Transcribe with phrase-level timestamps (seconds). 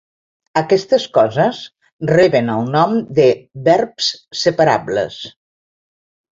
[0.61, 1.59] Aquestes coses
[2.13, 3.29] reben el nom de
[3.71, 4.11] "verbs
[4.43, 5.23] separables."